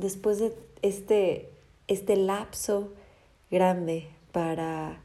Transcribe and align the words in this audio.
después 0.00 0.38
de 0.38 0.54
este, 0.82 1.50
este 1.86 2.16
lapso 2.16 2.88
grande 3.50 4.08
para, 4.32 5.00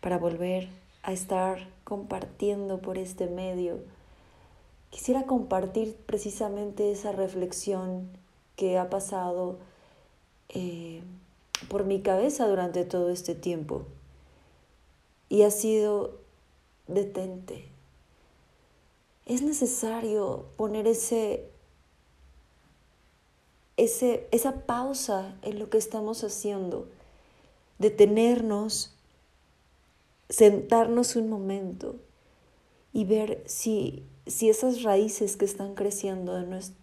para 0.00 0.18
volver 0.18 0.68
a 1.02 1.12
estar 1.12 1.68
compartiendo 1.84 2.80
por 2.80 2.98
este 2.98 3.26
medio, 3.26 3.78
quisiera 4.90 5.24
compartir 5.24 5.96
precisamente 6.06 6.90
esa 6.90 7.12
reflexión 7.12 8.08
que 8.56 8.78
ha 8.78 8.90
pasado 8.90 9.58
eh, 10.48 11.02
por 11.68 11.84
mi 11.84 12.00
cabeza 12.00 12.46
durante 12.48 12.84
todo 12.84 13.10
este 13.10 13.34
tiempo. 13.34 13.84
Y 15.28 15.42
ha 15.42 15.50
sido 15.50 16.18
detente. 16.86 17.66
Es 19.26 19.42
necesario 19.42 20.46
poner 20.56 20.86
ese, 20.86 21.50
ese, 23.76 24.26
esa 24.30 24.66
pausa 24.66 25.34
en 25.42 25.58
lo 25.58 25.68
que 25.68 25.78
estamos 25.78 26.24
haciendo, 26.24 26.88
detenernos, 27.78 28.94
sentarnos 30.28 31.16
un 31.16 31.28
momento 31.28 31.96
y 32.92 33.04
ver 33.04 33.42
si, 33.46 34.04
si 34.26 34.48
esas 34.48 34.82
raíces 34.82 35.36
que 35.36 35.44
están 35.44 35.74
creciendo 35.74 36.32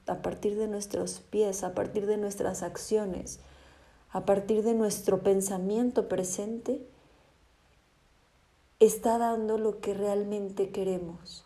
a 0.07 0.21
partir 0.21 0.55
de 0.57 0.67
nuestros 0.67 1.21
pies, 1.29 1.63
a 1.63 1.73
partir 1.73 2.05
de 2.05 2.17
nuestras 2.17 2.61
acciones, 2.61 3.39
a 4.11 4.25
partir 4.25 4.63
de 4.63 4.75
nuestro 4.75 5.23
pensamiento 5.23 6.07
presente, 6.07 6.85
está 8.79 9.17
dando 9.17 9.57
lo 9.57 9.79
que 9.79 9.95
realmente 9.95 10.69
queremos. 10.69 11.45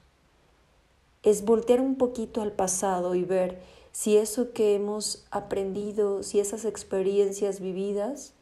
Es 1.24 1.46
voltear 1.46 1.80
un 1.80 1.96
poquito 1.96 2.42
al 2.42 2.52
pasado 2.52 3.16
y 3.16 3.24
ver 3.24 3.62
si 3.98 4.16
eso 4.16 4.54
que 4.54 4.76
hemos 4.76 5.26
aprendido, 5.32 6.22
si 6.22 6.40
esas 6.40 6.66
experiencias 6.66 7.60
vividas 7.60 8.34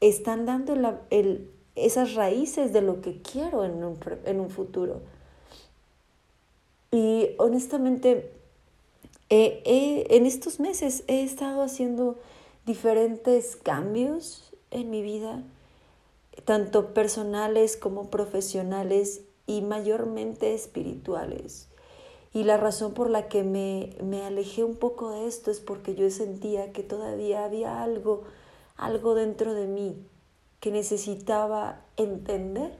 están 0.00 0.46
dando 0.46 0.76
esas 1.74 2.14
raíces 2.14 2.72
de 2.72 2.80
lo 2.80 3.00
que 3.00 3.20
quiero 3.20 3.64
en 3.64 3.82
un, 3.82 3.98
en 4.24 4.38
un 4.38 4.48
futuro. 4.48 5.00
Y 6.92 7.30
honestamente, 7.38 8.30
en 9.28 10.24
estos 10.24 10.60
meses 10.60 11.02
he 11.08 11.24
estado 11.24 11.62
haciendo 11.62 12.16
diferentes 12.64 13.56
cambios 13.56 14.54
en 14.70 14.88
mi 14.90 15.02
vida 15.02 15.42
tanto 16.44 16.94
personales 16.94 17.76
como 17.76 18.08
profesionales 18.08 19.22
y 19.48 19.62
mayormente 19.62 20.54
espirituales. 20.54 21.67
Y 22.32 22.44
la 22.44 22.56
razón 22.56 22.92
por 22.92 23.10
la 23.10 23.28
que 23.28 23.42
me, 23.42 23.96
me, 24.02 24.22
alejé 24.24 24.64
un 24.64 24.76
poco 24.76 25.10
de 25.10 25.26
esto 25.26 25.50
es 25.50 25.60
porque 25.60 25.94
yo 25.94 26.10
sentía 26.10 26.72
que 26.72 26.82
todavía 26.82 27.44
había 27.44 27.82
algo, 27.82 28.24
algo 28.76 29.14
dentro 29.14 29.54
de 29.54 29.66
mí 29.66 29.96
que 30.60 30.70
necesitaba 30.70 31.80
entender 31.96 32.72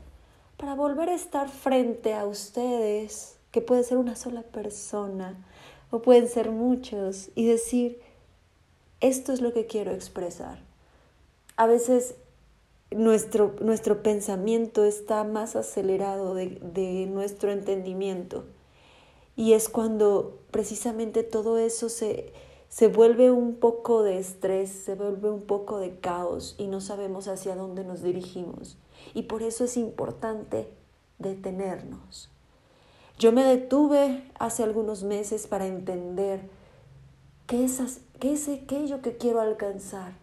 para 0.56 0.74
volver 0.74 1.08
a 1.08 1.14
estar 1.14 1.48
frente 1.48 2.14
a 2.14 2.26
ustedes, 2.26 3.36
que 3.52 3.60
puede 3.60 3.84
ser 3.84 3.96
una 3.96 4.16
sola 4.16 4.42
persona 4.42 5.36
o 5.90 6.02
pueden 6.02 6.28
ser 6.28 6.50
muchos, 6.50 7.30
y 7.34 7.46
decir, 7.46 8.00
esto 9.00 9.32
es 9.32 9.40
lo 9.40 9.54
que 9.54 9.66
quiero 9.66 9.92
expresar. 9.92 10.58
A 11.56 11.66
veces 11.66 12.14
nuestro, 12.90 13.54
nuestro 13.60 14.02
pensamiento 14.02 14.84
está 14.84 15.24
más 15.24 15.56
acelerado 15.56 16.34
de, 16.34 16.58
de 16.60 17.06
nuestro 17.06 17.50
entendimiento. 17.50 18.44
Y 19.38 19.52
es 19.52 19.68
cuando 19.68 20.40
precisamente 20.50 21.22
todo 21.22 21.58
eso 21.58 21.88
se, 21.88 22.32
se 22.68 22.88
vuelve 22.88 23.30
un 23.30 23.54
poco 23.54 24.02
de 24.02 24.18
estrés, 24.18 24.68
se 24.68 24.96
vuelve 24.96 25.30
un 25.30 25.42
poco 25.42 25.78
de 25.78 26.00
caos 26.00 26.56
y 26.58 26.66
no 26.66 26.80
sabemos 26.80 27.28
hacia 27.28 27.54
dónde 27.54 27.84
nos 27.84 28.02
dirigimos. 28.02 28.78
Y 29.14 29.22
por 29.22 29.44
eso 29.44 29.62
es 29.62 29.76
importante 29.76 30.68
detenernos. 31.20 32.28
Yo 33.16 33.30
me 33.30 33.44
detuve 33.44 34.28
hace 34.40 34.64
algunos 34.64 35.04
meses 35.04 35.46
para 35.46 35.68
entender 35.68 36.40
qué 37.46 37.64
es, 37.64 38.00
qué 38.18 38.32
es 38.32 38.48
aquello 38.48 39.02
que 39.02 39.18
quiero 39.18 39.40
alcanzar 39.40 40.14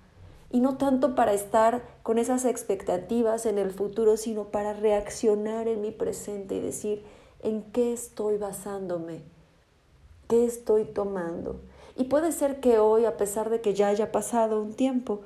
y 0.51 0.59
no 0.59 0.75
tanto 0.75 1.15
para 1.15 1.31
estar 1.31 1.83
con 2.03 2.17
esas 2.17 2.43
expectativas 2.43 3.45
en 3.45 3.59
el 3.59 3.71
futuro, 3.71 4.17
sino 4.17 4.49
para 4.49 4.73
reaccionar 4.73 5.69
en 5.69 5.79
mi 5.79 5.91
presente 5.91 6.55
y 6.55 6.59
decir 6.59 7.03
en 7.41 7.63
qué 7.71 7.93
estoy 7.93 8.37
basándome, 8.37 9.21
qué 10.27 10.45
estoy 10.45 10.85
tomando. 10.85 11.59
Y 11.95 12.05
puede 12.05 12.31
ser 12.31 12.59
que 12.59 12.79
hoy, 12.79 13.05
a 13.05 13.17
pesar 13.17 13.49
de 13.49 13.61
que 13.61 13.73
ya 13.73 13.87
haya 13.87 14.11
pasado 14.11 14.61
un 14.61 14.73
tiempo, 14.73 15.21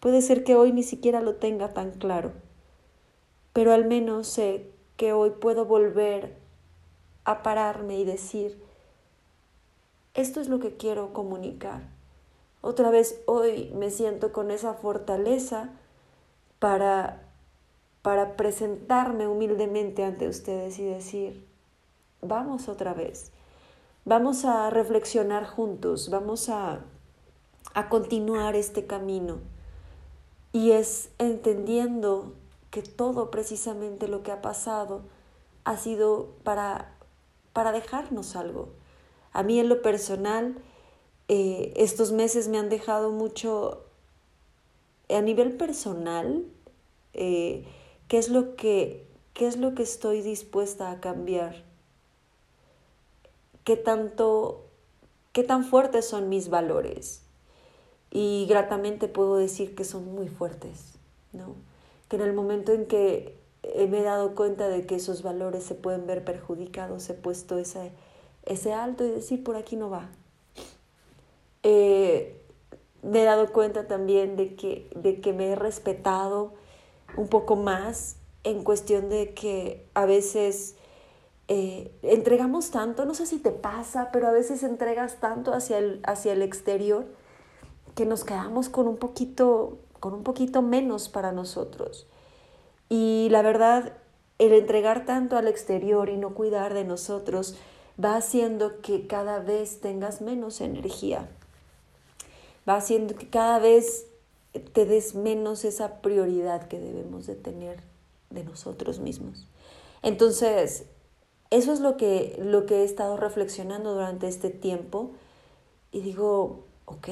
puede 0.00 0.22
ser 0.22 0.44
que 0.44 0.54
hoy 0.54 0.72
ni 0.72 0.82
siquiera 0.82 1.20
lo 1.20 1.34
tenga 1.34 1.74
tan 1.74 1.92
claro, 1.92 2.32
pero 3.52 3.72
al 3.72 3.86
menos 3.86 4.28
sé 4.28 4.70
que 4.96 5.12
hoy 5.12 5.30
puedo 5.30 5.64
volver 5.64 6.36
a 7.24 7.42
pararme 7.42 7.98
y 7.98 8.04
decir, 8.04 8.62
esto 10.14 10.40
es 10.40 10.48
lo 10.48 10.58
que 10.58 10.76
quiero 10.76 11.12
comunicar 11.12 11.98
otra 12.60 12.90
vez 12.90 13.22
hoy 13.26 13.70
me 13.74 13.90
siento 13.90 14.32
con 14.32 14.50
esa 14.50 14.74
fortaleza 14.74 15.70
para, 16.58 17.22
para 18.08 18.38
presentarme 18.38 19.28
humildemente 19.28 20.02
ante 20.02 20.28
ustedes 20.28 20.78
y 20.78 20.84
decir, 20.86 21.46
vamos 22.22 22.66
otra 22.70 22.94
vez, 22.94 23.32
vamos 24.06 24.46
a 24.46 24.70
reflexionar 24.70 25.44
juntos, 25.44 26.08
vamos 26.08 26.48
a, 26.48 26.86
a 27.74 27.88
continuar 27.90 28.56
este 28.56 28.86
camino. 28.86 29.40
Y 30.54 30.70
es 30.70 31.10
entendiendo 31.18 32.32
que 32.70 32.80
todo 32.80 33.30
precisamente 33.30 34.08
lo 34.08 34.22
que 34.22 34.32
ha 34.32 34.40
pasado 34.40 35.02
ha 35.64 35.76
sido 35.76 36.30
para, 36.44 36.94
para 37.52 37.72
dejarnos 37.72 38.36
algo. 38.36 38.70
A 39.34 39.42
mí 39.42 39.60
en 39.60 39.68
lo 39.68 39.82
personal, 39.82 40.56
eh, 41.28 41.74
estos 41.76 42.12
meses 42.12 42.48
me 42.48 42.56
han 42.56 42.70
dejado 42.70 43.10
mucho 43.10 43.84
a 45.10 45.20
nivel 45.20 45.58
personal, 45.58 46.46
eh, 47.12 47.66
¿qué, 48.08 48.18
es 48.18 48.28
lo 48.28 48.56
que, 48.56 49.06
¿qué 49.34 49.46
es 49.46 49.56
lo 49.56 49.74
que 49.74 49.82
estoy 49.82 50.22
dispuesta 50.22 50.90
a 50.90 51.00
cambiar? 51.00 51.64
¿Qué 53.64 53.76
tanto, 53.76 54.64
qué 55.32 55.44
tan 55.44 55.64
fuertes 55.64 56.06
son 56.06 56.28
mis 56.28 56.48
valores? 56.48 57.22
Y 58.10 58.46
gratamente 58.48 59.08
puedo 59.08 59.36
decir 59.36 59.74
que 59.74 59.84
son 59.84 60.14
muy 60.14 60.28
fuertes, 60.28 60.94
¿no? 61.32 61.54
Que 62.08 62.16
en 62.16 62.22
el 62.22 62.32
momento 62.32 62.72
en 62.72 62.86
que 62.86 63.36
me 63.62 64.00
he 64.00 64.02
dado 64.02 64.34
cuenta 64.34 64.68
de 64.68 64.86
que 64.86 64.94
esos 64.94 65.22
valores 65.22 65.62
se 65.64 65.74
pueden 65.74 66.06
ver 66.06 66.24
perjudicados, 66.24 67.08
he 67.10 67.14
puesto 67.14 67.58
ese, 67.58 67.92
ese 68.46 68.72
alto 68.72 69.04
y 69.04 69.10
decir, 69.10 69.44
por 69.44 69.56
aquí 69.56 69.76
no 69.76 69.90
va, 69.90 70.08
eh, 71.62 72.40
me 73.02 73.22
he 73.22 73.24
dado 73.24 73.52
cuenta 73.52 73.86
también 73.86 74.36
de 74.36 74.54
que, 74.54 74.90
de 74.94 75.20
que 75.20 75.32
me 75.32 75.48
he 75.50 75.54
respetado 75.54 76.54
un 77.16 77.28
poco 77.28 77.56
más 77.56 78.16
en 78.44 78.64
cuestión 78.64 79.08
de 79.08 79.34
que 79.34 79.86
a 79.94 80.06
veces 80.06 80.76
eh, 81.48 81.92
entregamos 82.02 82.70
tanto, 82.70 83.04
no 83.04 83.14
sé 83.14 83.26
si 83.26 83.38
te 83.38 83.50
pasa, 83.50 84.10
pero 84.12 84.28
a 84.28 84.32
veces 84.32 84.62
entregas 84.62 85.20
tanto 85.20 85.52
hacia 85.52 85.78
el, 85.78 86.00
hacia 86.04 86.32
el 86.32 86.42
exterior 86.42 87.06
que 87.94 88.06
nos 88.06 88.24
quedamos 88.24 88.68
con 88.68 88.86
un 88.86 88.96
poquito, 88.96 89.78
con 90.00 90.14
un 90.14 90.22
poquito 90.22 90.62
menos 90.62 91.08
para 91.08 91.32
nosotros. 91.32 92.06
Y 92.88 93.28
la 93.30 93.42
verdad, 93.42 93.94
el 94.38 94.52
entregar 94.52 95.04
tanto 95.04 95.36
al 95.36 95.48
exterior 95.48 96.08
y 96.08 96.16
no 96.16 96.34
cuidar 96.34 96.74
de 96.74 96.84
nosotros 96.84 97.56
va 98.02 98.16
haciendo 98.16 98.80
que 98.80 99.06
cada 99.06 99.40
vez 99.40 99.80
tengas 99.80 100.20
menos 100.20 100.60
energía 100.60 101.28
va 102.68 102.76
haciendo 102.76 103.14
que 103.14 103.28
cada 103.28 103.58
vez 103.58 104.06
te 104.58 104.84
des 104.84 105.14
menos 105.14 105.64
esa 105.64 106.00
prioridad 106.00 106.68
que 106.68 106.78
debemos 106.78 107.26
de 107.26 107.34
tener 107.34 107.80
de 108.30 108.44
nosotros 108.44 108.98
mismos. 109.00 109.48
Entonces, 110.02 110.86
eso 111.50 111.72
es 111.72 111.80
lo 111.80 111.96
que, 111.96 112.36
lo 112.42 112.66
que 112.66 112.82
he 112.82 112.84
estado 112.84 113.16
reflexionando 113.16 113.94
durante 113.94 114.28
este 114.28 114.50
tiempo 114.50 115.12
y 115.92 116.00
digo, 116.00 116.64
ok, 116.84 117.08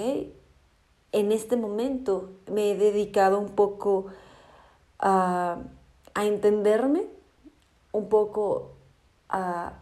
en 1.12 1.32
este 1.32 1.56
momento 1.56 2.30
me 2.50 2.70
he 2.70 2.76
dedicado 2.76 3.38
un 3.38 3.50
poco 3.50 4.06
a, 4.98 5.58
a 6.14 6.26
entenderme, 6.26 7.06
un 7.92 8.08
poco 8.08 8.72
a, 9.28 9.78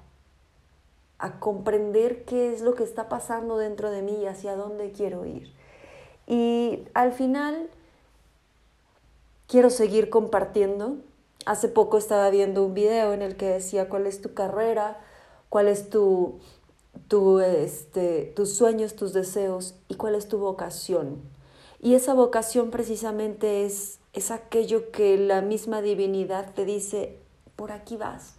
a 1.19 1.41
comprender 1.41 2.25
qué 2.25 2.53
es 2.53 2.61
lo 2.61 2.75
que 2.75 2.85
está 2.85 3.09
pasando 3.09 3.57
dentro 3.57 3.91
de 3.91 4.03
mí 4.03 4.19
y 4.23 4.27
hacia 4.27 4.55
dónde 4.57 4.93
quiero 4.93 5.27
ir. 5.27 5.53
Y 6.27 6.81
al 6.95 7.13
final 7.13 7.69
quiero 9.47 9.71
seguir 9.71 10.11
compartiendo. 10.11 10.97
Hace 11.47 11.69
poco 11.69 11.99
estaba 11.99 12.31
viendo 12.31 12.65
un 12.65 12.75
video 12.75 13.13
en 13.13 13.23
el 13.23 13.37
que 13.37 13.47
decía 13.47 13.89
cuál 13.89 14.07
es 14.07 14.21
tu 14.21 14.35
carrera, 14.35 14.99
cuál 15.49 15.69
es 15.69 15.91
tu, 15.91 16.39
tu, 17.09 17.41
este, 17.41 18.33
tus 18.35 18.55
sueños, 18.55 18.97
tus 18.97 19.13
deseos 19.13 19.75
y 19.89 19.95
cuál 19.97 20.15
es 20.15 20.29
tu 20.29 20.39
vocación. 20.39 21.21
Y 21.81 21.95
esa 21.95 22.15
vocación 22.15 22.71
precisamente 22.71 23.67
es, 23.67 23.99
es 24.15 24.31
aquello 24.31 24.91
que 24.91 25.19
la 25.19 25.43
misma 25.43 25.83
divinidad 25.83 26.55
te 26.55 26.65
dice, 26.65 27.19
por 27.57 27.73
aquí 27.73 27.97
vas. 27.97 28.37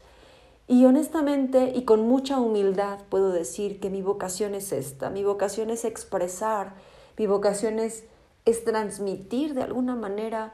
Y 0.68 0.86
honestamente 0.86 1.72
y 1.76 1.84
con 1.84 2.08
mucha 2.08 2.40
humildad 2.40 3.00
puedo 3.10 3.32
decir 3.32 3.80
que 3.80 3.92
mi 3.92 4.02
vocación 4.02 4.56
es 4.56 4.72
esta, 4.72 5.12
mi 5.12 5.24
vocación 5.24 5.70
es 5.70 5.86
expresar, 5.86 6.74
mi 7.18 7.28
vocación 7.28 7.80
es, 7.80 8.04
es 8.46 8.64
transmitir 8.64 9.54
de 9.54 9.64
alguna 9.64 9.96
manera 9.96 10.54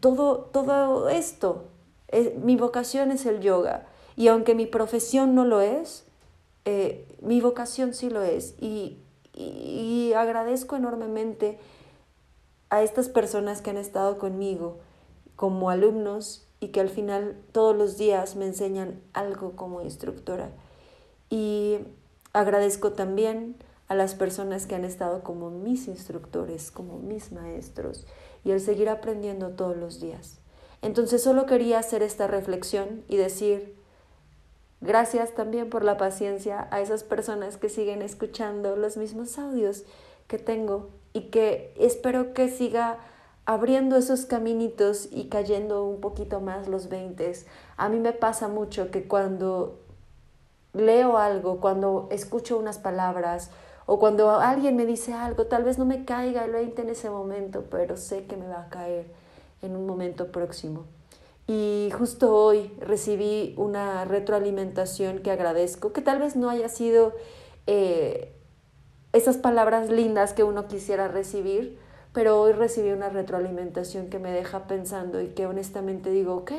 todo, 0.00 0.38
todo 0.52 1.08
esto. 1.08 1.68
Eh, 2.08 2.38
mi 2.42 2.56
vocación 2.56 3.10
es 3.10 3.26
el 3.26 3.40
yoga 3.40 3.86
y 4.16 4.28
aunque 4.28 4.54
mi 4.54 4.66
profesión 4.66 5.34
no 5.34 5.44
lo 5.44 5.60
es, 5.60 6.04
eh, 6.64 7.06
mi 7.20 7.40
vocación 7.40 7.94
sí 7.94 8.10
lo 8.10 8.22
es 8.22 8.54
y, 8.60 8.98
y 9.34 10.12
agradezco 10.14 10.76
enormemente 10.76 11.58
a 12.70 12.82
estas 12.82 13.08
personas 13.08 13.62
que 13.62 13.70
han 13.70 13.76
estado 13.76 14.18
conmigo 14.18 14.78
como 15.36 15.70
alumnos 15.70 16.46
y 16.60 16.68
que 16.68 16.80
al 16.80 16.88
final 16.88 17.36
todos 17.52 17.76
los 17.76 17.98
días 17.98 18.36
me 18.36 18.46
enseñan 18.46 19.00
algo 19.12 19.52
como 19.52 19.82
instructora. 19.82 20.50
Y 21.28 21.78
agradezco 22.32 22.92
también 22.92 23.56
a 23.88 23.94
las 23.94 24.14
personas 24.14 24.66
que 24.66 24.74
han 24.74 24.84
estado 24.84 25.22
como 25.22 25.50
mis 25.50 25.88
instructores, 25.88 26.70
como 26.70 26.98
mis 26.98 27.32
maestros, 27.32 28.06
y 28.44 28.50
el 28.50 28.60
seguir 28.60 28.88
aprendiendo 28.88 29.50
todos 29.50 29.76
los 29.76 30.00
días. 30.00 30.38
Entonces 30.82 31.22
solo 31.22 31.46
quería 31.46 31.78
hacer 31.78 32.02
esta 32.02 32.26
reflexión 32.26 33.02
y 33.08 33.16
decir 33.16 33.76
gracias 34.80 35.34
también 35.34 35.70
por 35.70 35.84
la 35.84 35.96
paciencia 35.96 36.68
a 36.70 36.80
esas 36.80 37.02
personas 37.02 37.56
que 37.56 37.68
siguen 37.68 38.02
escuchando 38.02 38.76
los 38.76 38.96
mismos 38.96 39.38
audios 39.38 39.84
que 40.28 40.38
tengo 40.38 40.90
y 41.12 41.22
que 41.30 41.72
espero 41.78 42.34
que 42.34 42.48
siga 42.48 42.98
abriendo 43.46 43.96
esos 43.96 44.26
caminitos 44.26 45.08
y 45.10 45.28
cayendo 45.28 45.84
un 45.84 46.00
poquito 46.00 46.40
más 46.40 46.68
los 46.68 46.88
veintes. 46.88 47.46
A 47.76 47.88
mí 47.88 47.98
me 47.98 48.12
pasa 48.12 48.48
mucho 48.48 48.90
que 48.90 49.08
cuando 49.08 49.78
leo 50.72 51.16
algo, 51.16 51.60
cuando 51.60 52.08
escucho 52.10 52.58
unas 52.58 52.78
palabras 52.78 53.50
o 53.86 54.00
cuando 54.00 54.30
alguien 54.30 54.74
me 54.74 54.84
dice 54.84 55.12
algo, 55.12 55.46
tal 55.46 55.62
vez 55.62 55.78
no 55.78 55.84
me 55.84 56.04
caiga 56.04 56.44
el 56.44 56.50
20 56.52 56.82
en 56.82 56.90
ese 56.90 57.08
momento, 57.08 57.64
pero 57.70 57.96
sé 57.96 58.26
que 58.26 58.36
me 58.36 58.48
va 58.48 58.62
a 58.62 58.68
caer 58.68 59.06
en 59.62 59.76
un 59.76 59.86
momento 59.86 60.32
próximo. 60.32 60.84
Y 61.46 61.90
justo 61.96 62.34
hoy 62.34 62.72
recibí 62.80 63.54
una 63.56 64.04
retroalimentación 64.04 65.20
que 65.20 65.30
agradezco, 65.30 65.92
que 65.92 66.02
tal 66.02 66.18
vez 66.18 66.34
no 66.34 66.50
haya 66.50 66.68
sido 66.68 67.14
eh, 67.68 68.32
esas 69.12 69.36
palabras 69.36 69.88
lindas 69.88 70.32
que 70.32 70.42
uno 70.42 70.66
quisiera 70.66 71.06
recibir, 71.06 71.78
pero 72.12 72.40
hoy 72.40 72.52
recibí 72.52 72.90
una 72.90 73.08
retroalimentación 73.10 74.08
que 74.08 74.18
me 74.18 74.32
deja 74.32 74.66
pensando 74.66 75.20
y 75.20 75.28
que 75.28 75.46
honestamente 75.46 76.10
digo, 76.10 76.34
ok, 76.34 76.52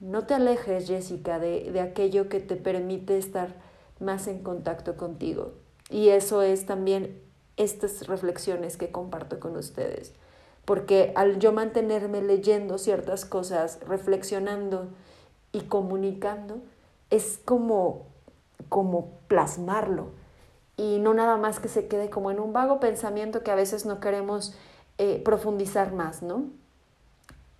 no 0.00 0.24
te 0.24 0.32
alejes, 0.32 0.86
Jessica, 0.86 1.38
de, 1.38 1.70
de 1.70 1.80
aquello 1.80 2.30
que 2.30 2.40
te 2.40 2.56
permite 2.56 3.18
estar 3.18 3.54
más 3.98 4.28
en 4.28 4.42
contacto 4.42 4.96
contigo. 4.96 5.52
Y 5.90 6.08
eso 6.08 6.42
es 6.42 6.64
también 6.64 7.20
estas 7.56 8.06
reflexiones 8.06 8.76
que 8.76 8.90
comparto 8.90 9.38
con 9.40 9.56
ustedes 9.56 10.14
porque 10.70 11.12
al 11.16 11.40
yo 11.40 11.52
mantenerme 11.52 12.22
leyendo 12.22 12.78
ciertas 12.78 13.24
cosas, 13.24 13.80
reflexionando 13.88 14.86
y 15.50 15.62
comunicando, 15.62 16.58
es 17.10 17.40
como, 17.44 18.06
como 18.68 19.10
plasmarlo 19.26 20.10
y 20.76 21.00
no 21.00 21.12
nada 21.12 21.36
más 21.38 21.58
que 21.58 21.66
se 21.66 21.88
quede 21.88 22.08
como 22.08 22.30
en 22.30 22.38
un 22.38 22.52
vago 22.52 22.78
pensamiento 22.78 23.42
que 23.42 23.50
a 23.50 23.56
veces 23.56 23.84
no 23.84 23.98
queremos 23.98 24.54
eh, 24.98 25.20
profundizar 25.24 25.92
más, 25.92 26.22
¿no? 26.22 26.44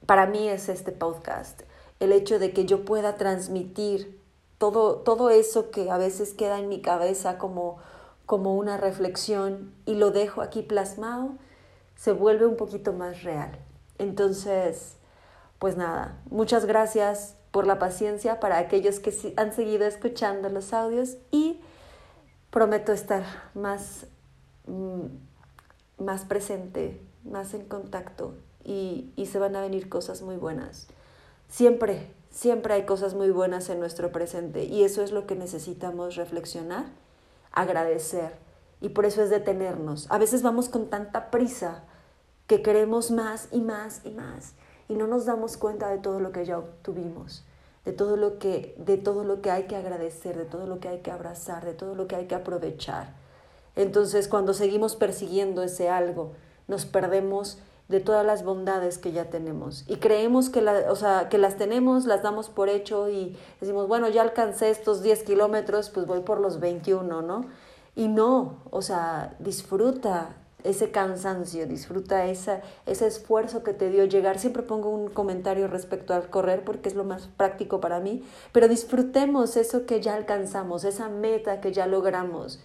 Para 0.06 0.26
mí 0.26 0.48
es 0.48 0.68
este 0.68 0.92
podcast, 0.92 1.62
el 1.98 2.12
hecho 2.12 2.38
de 2.38 2.52
que 2.52 2.64
yo 2.64 2.84
pueda 2.84 3.16
transmitir 3.16 4.20
todo, 4.58 4.98
todo 4.98 5.30
eso 5.30 5.72
que 5.72 5.90
a 5.90 5.98
veces 5.98 6.32
queda 6.32 6.60
en 6.60 6.68
mi 6.68 6.80
cabeza 6.80 7.38
como, 7.38 7.78
como 8.30 8.54
una 8.54 8.76
reflexión 8.76 9.74
y 9.86 9.96
lo 9.96 10.12
dejo 10.12 10.40
aquí 10.40 10.62
plasmado 10.62 11.32
se 11.96 12.12
vuelve 12.12 12.46
un 12.46 12.56
poquito 12.56 12.92
más 12.92 13.24
real. 13.24 13.58
Entonces, 13.98 14.94
pues 15.58 15.76
nada, 15.76 16.16
muchas 16.30 16.64
gracias 16.64 17.34
por 17.50 17.66
la 17.66 17.80
paciencia 17.80 18.38
para 18.38 18.58
aquellos 18.58 19.00
que 19.00 19.12
han 19.36 19.52
seguido 19.52 19.84
escuchando 19.84 20.48
los 20.48 20.72
audios 20.72 21.16
y 21.32 21.60
prometo 22.52 22.92
estar 22.92 23.24
más, 23.54 24.06
mm, 24.68 25.06
más 25.98 26.24
presente, 26.24 27.02
más 27.24 27.52
en 27.52 27.64
contacto 27.64 28.36
y, 28.62 29.12
y 29.16 29.26
se 29.26 29.40
van 29.40 29.56
a 29.56 29.60
venir 29.60 29.88
cosas 29.88 30.22
muy 30.22 30.36
buenas. 30.36 30.86
Siempre, 31.48 32.12
siempre 32.30 32.74
hay 32.74 32.86
cosas 32.86 33.14
muy 33.14 33.30
buenas 33.30 33.70
en 33.70 33.80
nuestro 33.80 34.12
presente 34.12 34.66
y 34.66 34.84
eso 34.84 35.02
es 35.02 35.10
lo 35.10 35.26
que 35.26 35.34
necesitamos 35.34 36.14
reflexionar, 36.14 36.84
agradecer 37.52 38.32
y 38.80 38.90
por 38.90 39.06
eso 39.06 39.22
es 39.22 39.30
detenernos. 39.30 40.06
A 40.10 40.18
veces 40.18 40.42
vamos 40.42 40.68
con 40.68 40.88
tanta 40.88 41.30
prisa 41.30 41.84
que 42.46 42.62
queremos 42.62 43.10
más 43.10 43.48
y 43.52 43.60
más 43.60 44.00
y 44.04 44.10
más 44.10 44.54
y 44.88 44.94
no 44.94 45.06
nos 45.06 45.26
damos 45.26 45.56
cuenta 45.56 45.88
de 45.88 45.98
todo 45.98 46.20
lo 46.20 46.32
que 46.32 46.44
ya 46.44 46.58
obtuvimos, 46.58 47.44
de 47.84 47.92
todo 47.92 48.16
lo 48.16 48.38
que 48.38 48.74
de 48.78 48.96
todo 48.96 49.24
lo 49.24 49.40
que 49.40 49.50
hay 49.50 49.64
que 49.64 49.76
agradecer, 49.76 50.36
de 50.36 50.44
todo 50.44 50.66
lo 50.66 50.80
que 50.80 50.88
hay 50.88 50.98
que 50.98 51.10
abrazar, 51.10 51.64
de 51.64 51.74
todo 51.74 51.94
lo 51.94 52.08
que 52.08 52.16
hay 52.16 52.26
que 52.26 52.34
aprovechar. 52.34 53.14
Entonces, 53.76 54.26
cuando 54.26 54.52
seguimos 54.52 54.96
persiguiendo 54.96 55.62
ese 55.62 55.88
algo, 55.88 56.32
nos 56.66 56.86
perdemos 56.86 57.58
de 57.90 58.00
todas 58.00 58.24
las 58.24 58.44
bondades 58.44 58.98
que 58.98 59.10
ya 59.10 59.26
tenemos 59.26 59.84
y 59.88 59.96
creemos 59.96 60.48
que, 60.48 60.62
la, 60.62 60.90
o 60.90 60.96
sea, 60.96 61.28
que 61.28 61.38
las 61.38 61.56
tenemos, 61.56 62.06
las 62.06 62.22
damos 62.22 62.48
por 62.48 62.68
hecho 62.68 63.10
y 63.10 63.36
decimos, 63.60 63.88
bueno, 63.88 64.08
ya 64.08 64.22
alcancé 64.22 64.70
estos 64.70 65.02
10 65.02 65.24
kilómetros, 65.24 65.90
pues 65.90 66.06
voy 66.06 66.20
por 66.20 66.40
los 66.40 66.60
21, 66.60 67.22
¿no? 67.22 67.46
Y 67.96 68.06
no, 68.06 68.58
o 68.70 68.80
sea, 68.80 69.34
disfruta, 69.40 70.36
ese 70.62 70.90
cansancio, 70.90 71.66
disfruta 71.66 72.26
esa, 72.26 72.60
ese 72.86 73.06
esfuerzo 73.06 73.62
que 73.62 73.72
te 73.72 73.90
dio 73.90 74.04
llegar. 74.04 74.38
Siempre 74.38 74.62
pongo 74.62 74.90
un 74.90 75.08
comentario 75.08 75.66
respecto 75.66 76.14
al 76.14 76.30
correr 76.30 76.64
porque 76.64 76.88
es 76.88 76.94
lo 76.94 77.04
más 77.04 77.28
práctico 77.36 77.80
para 77.80 77.98
mí, 77.98 78.22
pero 78.52 78.68
disfrutemos 78.68 79.56
eso 79.56 79.84
que 79.86 80.00
ya 80.00 80.14
alcanzamos, 80.14 80.84
esa 80.84 81.08
meta 81.08 81.60
que 81.60 81.72
ya 81.72 81.86
logramos 81.86 82.60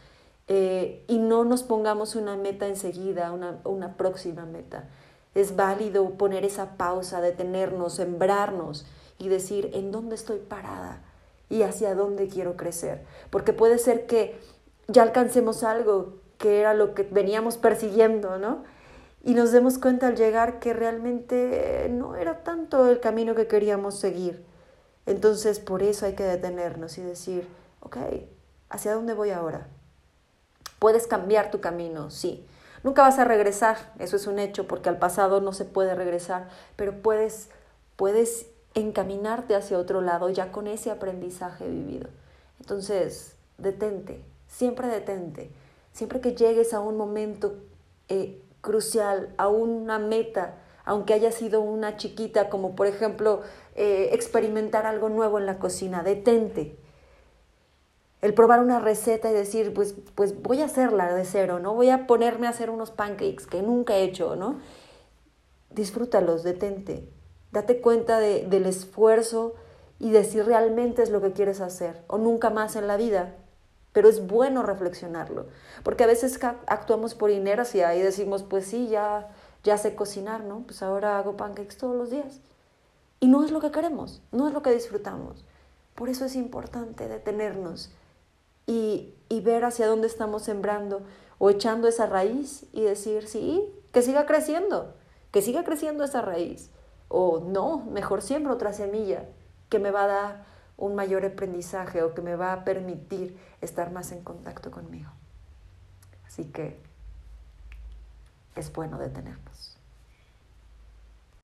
eh, 0.47 1.03
y 1.07 1.17
no 1.17 1.43
nos 1.43 1.63
pongamos 1.63 2.15
una 2.15 2.37
meta 2.37 2.67
enseguida, 2.67 3.31
una, 3.31 3.59
una 3.63 3.97
próxima 3.97 4.45
meta. 4.45 4.87
Es 5.35 5.55
válido 5.55 6.09
poner 6.11 6.43
esa 6.45 6.77
pausa, 6.77 7.21
detenernos, 7.21 7.95
sembrarnos 7.95 8.87
y 9.19 9.29
decir 9.29 9.69
en 9.73 9.91
dónde 9.91 10.15
estoy 10.15 10.39
parada 10.39 11.03
y 11.49 11.61
hacia 11.61 11.93
dónde 11.93 12.27
quiero 12.27 12.57
crecer. 12.57 13.05
Porque 13.29 13.53
puede 13.53 13.77
ser 13.77 14.07
que 14.07 14.39
ya 14.87 15.03
alcancemos 15.03 15.63
algo 15.63 16.15
que 16.37 16.59
era 16.59 16.73
lo 16.73 16.93
que 16.93 17.03
veníamos 17.03 17.57
persiguiendo, 17.57 18.37
¿no? 18.37 18.63
Y 19.23 19.33
nos 19.33 19.51
demos 19.51 19.77
cuenta 19.79 20.07
al 20.07 20.15
llegar 20.15 20.59
que 20.59 20.73
realmente 20.73 21.87
no 21.89 22.15
era 22.15 22.43
tanto 22.43 22.87
el 22.89 22.99
camino 22.99 23.35
que 23.35 23.47
queríamos 23.47 23.97
seguir. 23.97 24.45
Entonces, 25.05 25.59
por 25.59 25.81
eso 25.81 26.05
hay 26.05 26.13
que 26.13 26.23
detenernos 26.23 26.97
y 26.97 27.01
decir, 27.01 27.47
ok, 27.79 27.97
¿hacia 28.69 28.93
dónde 28.93 29.13
voy 29.13 29.31
ahora? 29.31 29.67
Puedes 30.79 31.07
cambiar 31.07 31.51
tu 31.51 31.61
camino, 31.61 32.09
sí. 32.11 32.45
Nunca 32.85 33.01
vas 33.01 33.19
a 33.19 33.25
regresar, 33.25 33.91
eso 33.99 34.15
es 34.15 34.27
un 34.27 34.39
hecho, 34.39 34.65
porque 34.65 34.87
al 34.87 34.97
pasado 34.97 35.41
no 35.41 35.51
se 35.51 35.65
puede 35.65 35.93
regresar, 35.93 36.47
pero 36.77 37.01
puedes, 37.01 37.49
puedes 37.97 38.47
encaminarte 38.75 39.55
hacia 39.55 39.77
otro 39.77 39.99
lado 39.99 40.29
ya 40.29 40.53
con 40.53 40.67
ese 40.67 40.89
aprendizaje 40.89 41.67
vivido. 41.67 42.07
Entonces, 42.61 43.35
detente, 43.57 44.23
siempre 44.47 44.87
detente 44.87 45.51
siempre 45.95 46.19
que 46.19 46.35
llegues 46.35 46.73
a 46.73 46.81
un 46.81 46.97
momento 46.97 47.55
eh, 48.09 48.41
crucial, 48.59 49.33
a 49.37 49.47
una 49.47 49.97
meta, 49.97 50.55
aunque 50.83 51.13
haya 51.13 51.31
sido 51.31 51.61
una 51.61 51.95
chiquita, 51.95 52.49
como 52.49 52.75
por 52.75 52.85
ejemplo 52.85 53.41
eh, 53.75 54.09
experimentar 54.11 54.85
algo 54.85 55.07
nuevo 55.07 55.39
en 55.39 55.45
la 55.45 55.57
cocina, 55.57 56.03
detente. 56.03 56.75
El 58.25 58.33
probar 58.33 58.59
una 58.59 58.79
receta 58.79 59.29
y 59.29 59.33
decir, 59.35 59.71
pues, 59.71 59.93
pues 60.15 60.41
voy 60.41 60.63
a 60.63 60.65
hacerla 60.65 61.13
de 61.13 61.25
cero, 61.25 61.59
¿no? 61.59 61.75
Voy 61.75 61.91
a 61.91 62.07
ponerme 62.07 62.47
a 62.47 62.49
hacer 62.49 62.71
unos 62.71 62.89
pancakes 62.89 63.45
que 63.45 63.61
nunca 63.61 63.97
he 63.97 64.01
hecho, 64.01 64.35
¿no? 64.35 64.55
Disfrútalos, 65.69 66.41
detente. 66.41 67.07
Date 67.51 67.81
cuenta 67.81 68.17
del 68.17 68.65
esfuerzo 68.65 69.53
y 69.99 70.09
de 70.09 70.23
si 70.23 70.41
realmente 70.41 71.03
es 71.03 71.11
lo 71.11 71.21
que 71.21 71.33
quieres 71.33 71.61
hacer 71.61 72.01
o 72.07 72.17
nunca 72.17 72.49
más 72.49 72.75
en 72.75 72.87
la 72.87 72.97
vida 72.97 73.35
pero 73.93 74.09
es 74.09 74.25
bueno 74.25 74.63
reflexionarlo, 74.63 75.45
porque 75.83 76.03
a 76.03 76.07
veces 76.07 76.37
actuamos 76.67 77.13
por 77.13 77.29
inercia 77.29 77.95
y 77.95 78.01
decimos, 78.01 78.41
pues 78.41 78.65
sí, 78.65 78.87
ya, 78.89 79.29
ya 79.63 79.77
sé 79.77 79.95
cocinar, 79.95 80.43
¿no? 80.43 80.63
Pues 80.65 80.81
ahora 80.81 81.19
hago 81.19 81.37
pancakes 81.37 81.77
todos 81.77 81.95
los 81.95 82.09
días. 82.09 82.41
Y 83.21 83.27
no 83.27 83.45
es 83.45 83.51
lo 83.51 83.61
que 83.61 83.71
queremos, 83.71 84.21
no 84.33 84.49
es 84.49 84.53
lo 84.53 84.63
que 84.63 84.71
disfrutamos. 84.71 85.45
Por 85.93 86.09
eso 86.09 86.25
es 86.25 86.35
importante 86.35 87.07
detenernos 87.07 87.91
y, 88.67 89.13
y 89.29 89.41
ver 89.41 89.65
hacia 89.65 89.87
dónde 89.87 90.07
estamos 90.07 90.43
sembrando 90.43 91.01
o 91.37 91.49
echando 91.49 91.87
esa 91.87 92.05
raíz 92.05 92.65
y 92.73 92.81
decir, 92.81 93.27
sí, 93.27 93.63
que 93.91 94.01
siga 94.01 94.25
creciendo, 94.25 94.93
que 95.31 95.41
siga 95.41 95.63
creciendo 95.63 96.03
esa 96.03 96.21
raíz. 96.21 96.69
O 97.07 97.39
no, 97.39 97.77
mejor 97.77 98.21
siembro 98.21 98.53
otra 98.53 98.73
semilla 98.73 99.25
que 99.69 99.79
me 99.79 99.91
va 99.91 100.03
a 100.03 100.07
dar 100.07 100.45
un 100.77 100.95
mayor 100.95 101.25
aprendizaje 101.25 102.03
o 102.03 102.13
que 102.13 102.21
me 102.21 102.35
va 102.35 102.53
a 102.53 102.63
permitir 102.63 103.37
estar 103.61 103.91
más 103.91 104.11
en 104.11 104.23
contacto 104.23 104.71
conmigo. 104.71 105.11
Así 106.27 106.45
que 106.45 106.79
es 108.55 108.71
bueno 108.73 108.97
detenernos. 108.97 109.74